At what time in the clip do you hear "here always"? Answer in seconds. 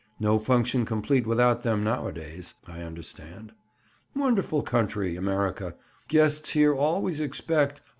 6.49-7.21